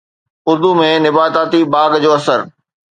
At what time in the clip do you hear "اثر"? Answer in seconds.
2.19-2.39